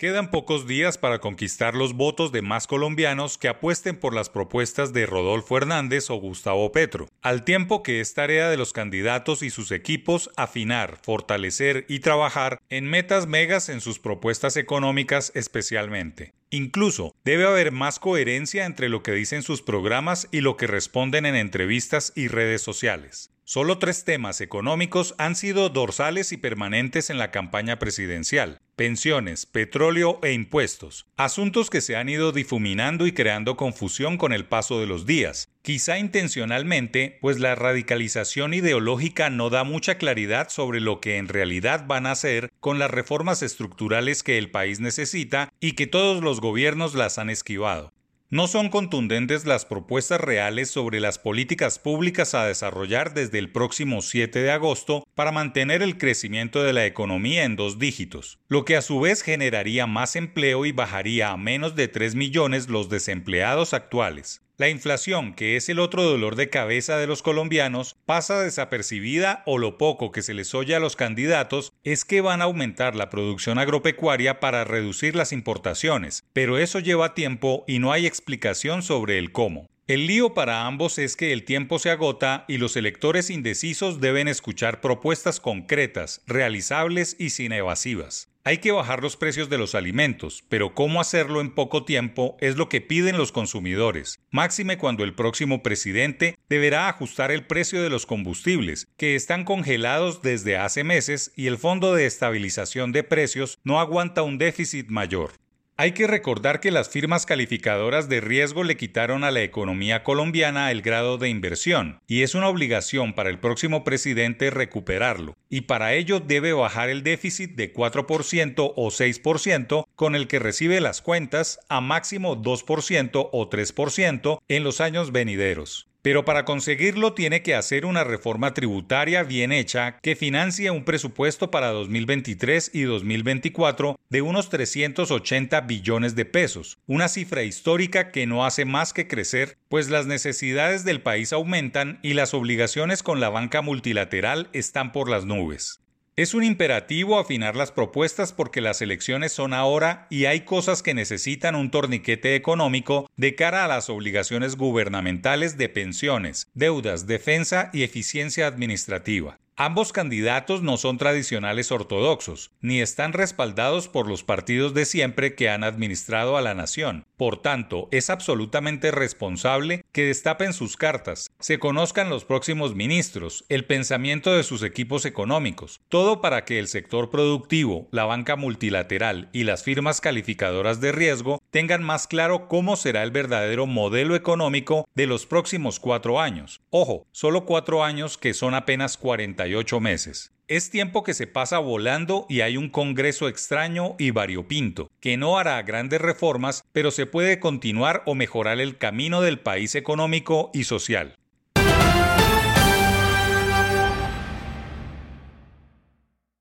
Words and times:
Quedan 0.00 0.30
pocos 0.30 0.66
días 0.66 0.96
para 0.96 1.18
conquistar 1.18 1.74
los 1.74 1.92
votos 1.92 2.32
de 2.32 2.40
más 2.40 2.66
colombianos 2.66 3.36
que 3.36 3.48
apuesten 3.48 3.98
por 3.98 4.14
las 4.14 4.30
propuestas 4.30 4.94
de 4.94 5.04
Rodolfo 5.04 5.58
Hernández 5.58 6.08
o 6.08 6.14
Gustavo 6.14 6.72
Petro, 6.72 7.06
al 7.20 7.44
tiempo 7.44 7.82
que 7.82 8.00
es 8.00 8.14
tarea 8.14 8.48
de 8.48 8.56
los 8.56 8.72
candidatos 8.72 9.42
y 9.42 9.50
sus 9.50 9.70
equipos 9.72 10.30
afinar, 10.38 10.98
fortalecer 11.02 11.84
y 11.86 11.98
trabajar 11.98 12.62
en 12.70 12.86
metas 12.86 13.26
megas 13.26 13.68
en 13.68 13.82
sus 13.82 13.98
propuestas 13.98 14.56
económicas 14.56 15.32
especialmente. 15.34 16.32
Incluso 16.48 17.14
debe 17.22 17.46
haber 17.46 17.70
más 17.70 17.98
coherencia 17.98 18.64
entre 18.64 18.88
lo 18.88 19.02
que 19.02 19.12
dicen 19.12 19.42
sus 19.42 19.60
programas 19.60 20.28
y 20.32 20.40
lo 20.40 20.56
que 20.56 20.66
responden 20.66 21.26
en 21.26 21.34
entrevistas 21.34 22.14
y 22.16 22.28
redes 22.28 22.62
sociales. 22.62 23.32
Solo 23.44 23.78
tres 23.78 24.04
temas 24.04 24.40
económicos 24.40 25.16
han 25.18 25.34
sido 25.34 25.70
dorsales 25.70 26.30
y 26.30 26.36
permanentes 26.36 27.10
en 27.10 27.18
la 27.18 27.32
campaña 27.32 27.80
presidencial. 27.80 28.60
Pensiones, 28.80 29.44
petróleo 29.44 30.20
e 30.22 30.32
impuestos. 30.32 31.04
Asuntos 31.18 31.68
que 31.68 31.82
se 31.82 31.96
han 31.96 32.08
ido 32.08 32.32
difuminando 32.32 33.06
y 33.06 33.12
creando 33.12 33.54
confusión 33.54 34.16
con 34.16 34.32
el 34.32 34.46
paso 34.46 34.80
de 34.80 34.86
los 34.86 35.04
días. 35.04 35.50
Quizá 35.60 35.98
intencionalmente, 35.98 37.18
pues 37.20 37.38
la 37.38 37.54
radicalización 37.54 38.54
ideológica 38.54 39.28
no 39.28 39.50
da 39.50 39.64
mucha 39.64 39.96
claridad 39.96 40.48
sobre 40.48 40.80
lo 40.80 40.98
que 40.98 41.18
en 41.18 41.28
realidad 41.28 41.84
van 41.86 42.06
a 42.06 42.12
hacer 42.12 42.50
con 42.58 42.78
las 42.78 42.90
reformas 42.90 43.42
estructurales 43.42 44.22
que 44.22 44.38
el 44.38 44.50
país 44.50 44.80
necesita 44.80 45.52
y 45.60 45.72
que 45.72 45.86
todos 45.86 46.22
los 46.24 46.40
gobiernos 46.40 46.94
las 46.94 47.18
han 47.18 47.28
esquivado. 47.28 47.92
No 48.32 48.46
son 48.46 48.68
contundentes 48.68 49.44
las 49.44 49.64
propuestas 49.64 50.20
reales 50.20 50.70
sobre 50.70 51.00
las 51.00 51.18
políticas 51.18 51.80
públicas 51.80 52.32
a 52.32 52.46
desarrollar 52.46 53.12
desde 53.12 53.40
el 53.40 53.50
próximo 53.50 54.02
7 54.02 54.40
de 54.40 54.52
agosto 54.52 55.04
para 55.16 55.32
mantener 55.32 55.82
el 55.82 55.98
crecimiento 55.98 56.62
de 56.62 56.72
la 56.72 56.86
economía 56.86 57.42
en 57.42 57.56
dos 57.56 57.80
dígitos, 57.80 58.38
lo 58.46 58.64
que 58.64 58.76
a 58.76 58.82
su 58.82 59.00
vez 59.00 59.22
generaría 59.22 59.88
más 59.88 60.14
empleo 60.14 60.64
y 60.64 60.70
bajaría 60.70 61.32
a 61.32 61.36
menos 61.36 61.74
de 61.74 61.88
3 61.88 62.14
millones 62.14 62.68
los 62.68 62.88
desempleados 62.88 63.74
actuales. 63.74 64.42
La 64.60 64.68
inflación, 64.68 65.32
que 65.32 65.56
es 65.56 65.70
el 65.70 65.78
otro 65.78 66.02
dolor 66.02 66.36
de 66.36 66.50
cabeza 66.50 66.98
de 66.98 67.06
los 67.06 67.22
colombianos, 67.22 67.96
pasa 68.04 68.42
desapercibida 68.42 69.42
o 69.46 69.56
lo 69.56 69.78
poco 69.78 70.12
que 70.12 70.20
se 70.20 70.34
les 70.34 70.54
oye 70.54 70.74
a 70.74 70.80
los 70.80 70.96
candidatos 70.96 71.72
es 71.82 72.04
que 72.04 72.20
van 72.20 72.42
a 72.42 72.44
aumentar 72.44 72.94
la 72.94 73.08
producción 73.08 73.58
agropecuaria 73.58 74.38
para 74.38 74.64
reducir 74.64 75.16
las 75.16 75.32
importaciones, 75.32 76.24
pero 76.34 76.58
eso 76.58 76.78
lleva 76.78 77.14
tiempo 77.14 77.64
y 77.66 77.78
no 77.78 77.90
hay 77.90 78.06
explicación 78.06 78.82
sobre 78.82 79.16
el 79.16 79.32
cómo. 79.32 79.66
El 79.86 80.06
lío 80.06 80.34
para 80.34 80.66
ambos 80.66 80.98
es 80.98 81.16
que 81.16 81.32
el 81.32 81.44
tiempo 81.46 81.78
se 81.78 81.88
agota 81.88 82.44
y 82.46 82.58
los 82.58 82.76
electores 82.76 83.30
indecisos 83.30 83.98
deben 83.98 84.28
escuchar 84.28 84.82
propuestas 84.82 85.40
concretas, 85.40 86.20
realizables 86.26 87.16
y 87.18 87.30
sin 87.30 87.52
evasivas. 87.52 88.29
Hay 88.42 88.56
que 88.56 88.72
bajar 88.72 89.02
los 89.02 89.18
precios 89.18 89.50
de 89.50 89.58
los 89.58 89.74
alimentos, 89.74 90.44
pero 90.48 90.74
cómo 90.74 91.02
hacerlo 91.02 91.42
en 91.42 91.50
poco 91.50 91.84
tiempo 91.84 92.38
es 92.40 92.56
lo 92.56 92.70
que 92.70 92.80
piden 92.80 93.18
los 93.18 93.32
consumidores, 93.32 94.18
máxime 94.30 94.78
cuando 94.78 95.04
el 95.04 95.14
próximo 95.14 95.62
presidente 95.62 96.38
deberá 96.48 96.88
ajustar 96.88 97.30
el 97.32 97.46
precio 97.46 97.82
de 97.82 97.90
los 97.90 98.06
combustibles, 98.06 98.88
que 98.96 99.14
están 99.14 99.44
congelados 99.44 100.22
desde 100.22 100.56
hace 100.56 100.84
meses 100.84 101.32
y 101.36 101.48
el 101.48 101.58
Fondo 101.58 101.94
de 101.94 102.06
Estabilización 102.06 102.92
de 102.92 103.04
Precios 103.04 103.58
no 103.62 103.78
aguanta 103.78 104.22
un 104.22 104.38
déficit 104.38 104.88
mayor. 104.88 105.32
Hay 105.80 105.92
que 105.92 106.06
recordar 106.06 106.60
que 106.60 106.70
las 106.70 106.90
firmas 106.90 107.24
calificadoras 107.24 108.06
de 108.10 108.20
riesgo 108.20 108.64
le 108.64 108.76
quitaron 108.76 109.24
a 109.24 109.30
la 109.30 109.40
economía 109.40 110.04
colombiana 110.04 110.70
el 110.70 110.82
grado 110.82 111.16
de 111.16 111.30
inversión, 111.30 112.02
y 112.06 112.20
es 112.20 112.34
una 112.34 112.48
obligación 112.48 113.14
para 113.14 113.30
el 113.30 113.38
próximo 113.38 113.82
presidente 113.82 114.50
recuperarlo, 114.50 115.38
y 115.48 115.62
para 115.62 115.94
ello 115.94 116.20
debe 116.20 116.52
bajar 116.52 116.90
el 116.90 117.02
déficit 117.02 117.52
de 117.52 117.72
4% 117.72 118.74
o 118.76 118.90
6% 118.90 119.86
con 119.96 120.16
el 120.16 120.26
que 120.28 120.38
recibe 120.38 120.82
las 120.82 121.00
cuentas 121.00 121.60
a 121.70 121.80
máximo 121.80 122.36
2% 122.36 123.30
o 123.32 123.48
3% 123.48 124.38
en 124.48 124.64
los 124.64 124.82
años 124.82 125.12
venideros. 125.12 125.89
Pero 126.02 126.24
para 126.24 126.44
conseguirlo 126.44 127.12
tiene 127.12 127.42
que 127.42 127.54
hacer 127.54 127.84
una 127.84 128.04
reforma 128.04 128.54
tributaria 128.54 129.22
bien 129.22 129.52
hecha 129.52 129.98
que 130.00 130.16
financie 130.16 130.70
un 130.70 130.84
presupuesto 130.84 131.50
para 131.50 131.68
2023 131.68 132.70
y 132.72 132.82
2024 132.82 133.98
de 134.08 134.22
unos 134.22 134.48
380 134.48 135.60
billones 135.62 136.16
de 136.16 136.24
pesos, 136.24 136.78
una 136.86 137.08
cifra 137.08 137.42
histórica 137.42 138.10
que 138.10 138.26
no 138.26 138.46
hace 138.46 138.64
más 138.64 138.92
que 138.92 139.06
crecer, 139.06 139.58
pues 139.68 139.90
las 139.90 140.06
necesidades 140.06 140.84
del 140.84 141.02
país 141.02 141.32
aumentan 141.32 141.98
y 142.02 142.14
las 142.14 142.34
obligaciones 142.34 143.02
con 143.02 143.20
la 143.20 143.28
banca 143.28 143.60
multilateral 143.60 144.48
están 144.52 144.92
por 144.92 145.10
las 145.10 145.26
nubes. 145.26 145.80
Es 146.20 146.34
un 146.34 146.44
imperativo 146.44 147.18
afinar 147.18 147.56
las 147.56 147.72
propuestas 147.72 148.34
porque 148.34 148.60
las 148.60 148.82
elecciones 148.82 149.32
son 149.32 149.54
ahora 149.54 150.06
y 150.10 150.26
hay 150.26 150.42
cosas 150.42 150.82
que 150.82 150.92
necesitan 150.92 151.54
un 151.54 151.70
torniquete 151.70 152.34
económico 152.34 153.08
de 153.16 153.34
cara 153.34 153.64
a 153.64 153.68
las 153.68 153.88
obligaciones 153.88 154.56
gubernamentales 154.56 155.56
de 155.56 155.70
pensiones, 155.70 156.46
deudas, 156.52 157.06
defensa 157.06 157.70
y 157.72 157.84
eficiencia 157.84 158.46
administrativa. 158.48 159.38
Ambos 159.56 159.92
candidatos 159.92 160.62
no 160.62 160.76
son 160.78 160.96
tradicionales 160.96 161.70
ortodoxos, 161.70 162.50
ni 162.60 162.80
están 162.80 163.12
respaldados 163.12 163.88
por 163.88 164.08
los 164.08 164.24
partidos 164.24 164.72
de 164.72 164.86
siempre 164.86 165.34
que 165.34 165.50
han 165.50 165.64
administrado 165.64 166.36
a 166.36 166.40
la 166.40 166.54
nación. 166.54 167.04
Por 167.18 167.42
tanto, 167.42 167.88
es 167.90 168.08
absolutamente 168.08 168.90
responsable 168.90 169.84
que 169.92 170.06
destapen 170.06 170.54
sus 170.54 170.78
cartas, 170.78 171.30
se 171.38 171.58
conozcan 171.58 172.08
los 172.08 172.24
próximos 172.24 172.74
ministros, 172.74 173.44
el 173.50 173.66
pensamiento 173.66 174.32
de 174.32 174.44
sus 174.44 174.62
equipos 174.62 175.04
económicos, 175.04 175.82
todo 175.90 176.22
para 176.22 176.46
que 176.46 176.58
el 176.58 176.68
sector 176.68 177.10
productivo, 177.10 177.88
la 177.90 178.06
banca 178.06 178.36
multilateral 178.36 179.28
y 179.32 179.44
las 179.44 179.62
firmas 179.62 180.00
calificadoras 180.00 180.80
de 180.80 180.92
riesgo 180.92 181.42
tengan 181.50 181.82
más 181.82 182.06
claro 182.06 182.48
cómo 182.48 182.76
será 182.76 183.02
el 183.02 183.10
verdadero 183.10 183.66
modelo 183.66 184.14
económico 184.14 184.88
de 184.94 185.06
los 185.06 185.26
próximos 185.26 185.80
cuatro 185.80 186.20
años. 186.20 186.62
Ojo, 186.70 187.06
solo 187.12 187.44
cuatro 187.44 187.84
años 187.84 188.16
que 188.16 188.32
son 188.32 188.54
apenas 188.54 188.96
48 189.40 189.80
meses. 189.80 190.32
Es 190.48 190.70
tiempo 190.70 191.04
que 191.04 191.14
se 191.14 191.26
pasa 191.26 191.58
volando 191.58 192.26
y 192.28 192.40
hay 192.40 192.56
un 192.56 192.68
Congreso 192.68 193.28
extraño 193.28 193.94
y 193.98 194.10
variopinto, 194.10 194.90
que 195.00 195.16
no 195.16 195.38
hará 195.38 195.62
grandes 195.62 196.00
reformas, 196.00 196.64
pero 196.72 196.90
se 196.90 197.06
puede 197.06 197.38
continuar 197.38 198.02
o 198.04 198.14
mejorar 198.14 198.60
el 198.60 198.76
camino 198.76 199.22
del 199.22 199.38
país 199.38 199.74
económico 199.76 200.50
y 200.52 200.64
social. 200.64 201.14